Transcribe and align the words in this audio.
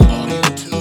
Hold 0.00 0.10
on 0.10 0.73